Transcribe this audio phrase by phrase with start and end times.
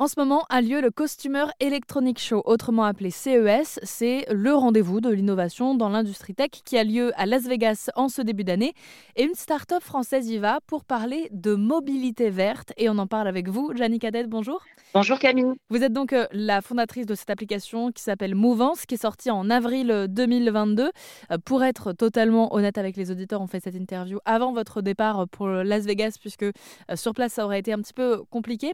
[0.00, 3.78] En ce moment a lieu le Costumer Electronic Show, autrement appelé CES.
[3.82, 8.08] C'est le rendez-vous de l'innovation dans l'industrie tech qui a lieu à Las Vegas en
[8.08, 8.72] ce début d'année.
[9.16, 12.72] Et une start-up française y va pour parler de mobilité verte.
[12.78, 14.62] Et on en parle avec vous, Janine Cadet, bonjour.
[14.94, 15.52] Bonjour Camille.
[15.68, 19.30] Vous êtes donc euh, la fondatrice de cette application qui s'appelle Mouvance, qui est sortie
[19.30, 20.90] en avril 2022.
[21.30, 25.28] Euh, pour être totalement honnête avec les auditeurs, on fait cette interview avant votre départ
[25.28, 26.52] pour Las Vegas, puisque euh,
[26.94, 28.72] sur place ça aurait été un petit peu compliqué.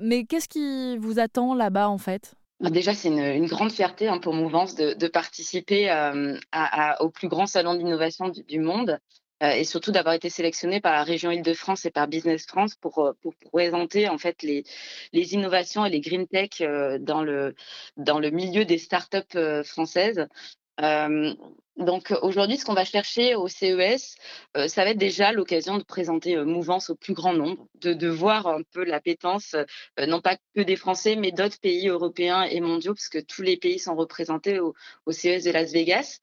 [0.00, 0.65] Mais qu'est-ce qui
[0.98, 2.34] vous attend là-bas en fait?
[2.60, 6.38] Bah, Déjà, c'est une, grande fierté hein, pour Mouvance de, participer euh,
[7.00, 8.98] au plus grand salon d'innovation du, monde
[9.42, 12.98] euh, et surtout d'avoir été sélectionné par la région Île-de-France et par Business France pour,
[13.00, 13.12] euh,
[13.52, 14.64] présenter en fait les,
[15.12, 16.62] innovations et les green tech
[17.00, 17.54] dans, le,
[17.98, 20.26] dans le milieu des startups françaises.
[21.76, 24.14] Donc aujourd'hui, ce qu'on va chercher au CES,
[24.56, 28.08] euh, ça va être déjà l'occasion de présenter euh, Mouvance au plus grand nombre, de,
[28.08, 29.54] voir un peu l'appétence,
[29.98, 33.56] non pas que des Français, mais d'autres pays européens et mondiaux, parce que tous les
[33.56, 34.74] pays sont représentés au
[35.10, 36.20] CES de Las Vegas.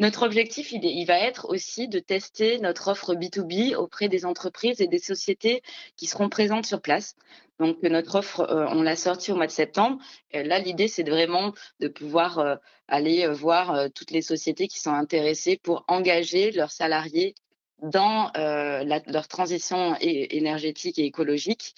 [0.00, 4.88] Notre objectif, il, va être aussi de tester notre offre B2B auprès des entreprises et
[4.88, 5.62] des sociétés
[5.96, 7.14] qui seront présentes sur place.
[7.60, 9.98] Donc, notre offre, euh, on l'a sortie au mois de septembre.
[10.32, 12.56] Et là, l'idée, c'est vraiment de pouvoir euh,
[12.88, 17.34] aller euh, voir toutes les sociétés qui sont intéressées pour engager leurs salariés
[17.82, 21.74] dans leur transition énergétique et écologique.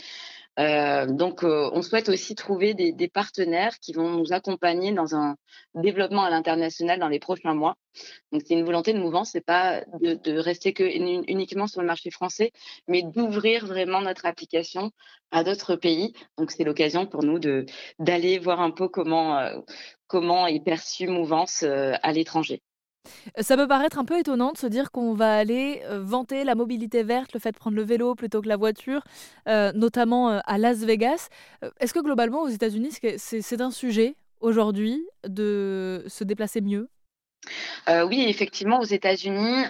[0.60, 5.16] Euh, donc, euh, on souhaite aussi trouver des, des, partenaires qui vont nous accompagner dans
[5.16, 5.36] un
[5.74, 7.74] développement à l'international dans les prochains mois.
[8.30, 11.86] Donc, c'est une volonté de mouvement, c'est pas de, de, rester que uniquement sur le
[11.86, 12.52] marché français,
[12.86, 14.92] mais d'ouvrir vraiment notre application
[15.32, 16.12] à d'autres pays.
[16.38, 17.66] Donc, c'est l'occasion pour nous de
[17.98, 19.58] d'aller voir un peu comment euh,
[20.06, 22.62] comment est perçue Mouvance euh, à l'étranger.
[23.40, 26.54] Ça peut paraître un peu étonnant de se dire qu'on va aller euh, vanter la
[26.54, 29.02] mobilité verte, le fait de prendre le vélo plutôt que la voiture,
[29.48, 31.28] euh, notamment euh, à Las Vegas.
[31.80, 36.88] Est-ce que globalement aux États-Unis, c'est un sujet aujourd'hui de se déplacer mieux?
[37.88, 39.64] Oui, effectivement, aux États-Unis,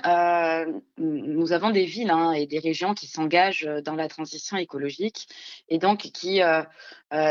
[0.99, 5.27] nous avons des villes hein, et des régions qui s'engagent dans la transition écologique
[5.69, 6.41] et donc qui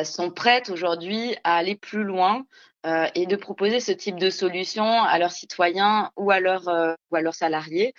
[0.04, 2.46] sont prêtes aujourd'hui à aller plus loin
[2.86, 6.94] euh, et de proposer ce type de solution à leurs citoyens ou à leurs, euh,
[7.12, 7.94] ou à leurs salariés.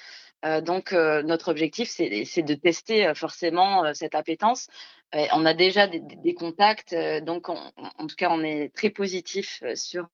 [0.45, 4.69] Euh, donc, notre objectif, c'est de tester forcément cette appétence.
[5.13, 10.07] on a déjà des, des contacts, donc en tout cas, on est très positif sur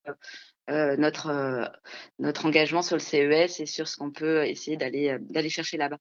[0.69, 1.69] notre,
[2.20, 5.98] notre engagement sur le CES et sur ce qu'on peut essayer d'aller chercher là-bas.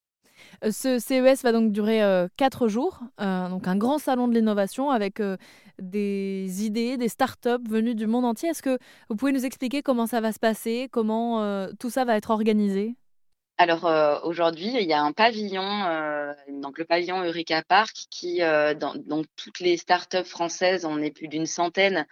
[0.63, 2.01] Ce CES va donc durer
[2.37, 5.21] quatre jours, donc un grand salon de l'innovation avec
[5.81, 8.49] des idées, des startups venues du monde entier.
[8.49, 8.77] Est-ce que
[9.09, 12.95] vous pouvez nous expliquer comment ça va se passer, comment tout ça va être organisé?
[13.59, 18.39] Alors aujourd'hui, il y a un pavillon, donc le pavillon Eureka Park, qui
[18.79, 22.07] donc toutes les startups françaises, on est plus d'une centaine,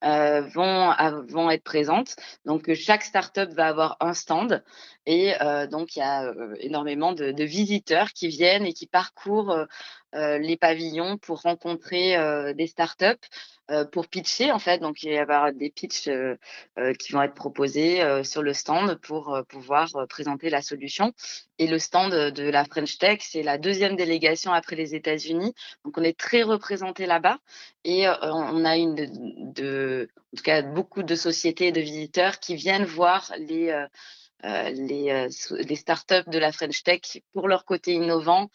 [0.00, 2.14] vont être présentes.
[2.44, 4.62] Donc chaque startup va avoir un stand
[5.04, 5.32] et
[5.72, 9.66] donc il y a énormément de, visiteurs qui viennent et qui parcourent
[10.12, 13.26] les pavillons pour rencontrer des startups.
[13.72, 14.78] Euh, pour pitcher en fait.
[14.78, 16.36] Donc il va y avoir des pitchs euh,
[16.78, 20.91] euh, qui vont être proposés sur le stand pour pouvoir présenter la solution.
[21.58, 25.54] Et le stand de la French Tech, c'est la deuxième délégation après les États-Unis.
[25.84, 27.38] Donc on est très représenté là-bas
[27.84, 28.96] et on a en
[30.36, 33.86] tout cas beaucoup de sociétés et de visiteurs qui viennent voir les
[34.44, 38.50] les, les startups de la French Tech pour leur côté innovant,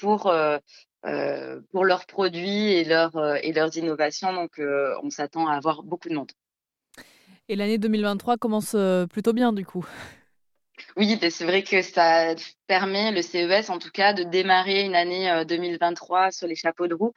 [0.00, 0.32] pour
[1.06, 4.32] euh, leurs produits et, leur, euh, et leurs innovations.
[4.32, 6.32] Donc, euh, on s'attend à avoir beaucoup de monde.
[7.48, 8.74] Et l'année 2023 commence
[9.10, 9.86] plutôt bien, du coup.
[10.96, 12.34] Oui, c'est vrai que ça
[12.66, 16.94] permet, le CES en tout cas, de démarrer une année 2023 sur les chapeaux de
[16.94, 17.12] roue.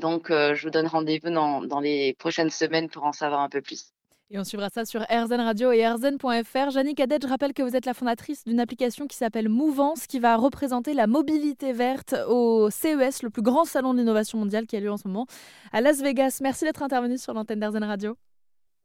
[0.00, 3.62] donc, je vous donne rendez-vous dans, dans les prochaines semaines pour en savoir un peu
[3.62, 3.94] plus.
[4.30, 6.70] Et on suivra ça sur RZN Radio et RZN.fr.
[6.70, 10.18] Janine Cadet, je rappelle que vous êtes la fondatrice d'une application qui s'appelle Mouvance, qui
[10.18, 14.80] va représenter la mobilité verte au CES, le plus grand salon d'innovation mondiale qui a
[14.80, 15.26] lieu en ce moment
[15.72, 16.38] à Las Vegas.
[16.42, 18.16] Merci d'être intervenue sur l'antenne d'RZN Radio.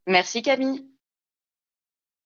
[0.07, 0.85] Merci Camille.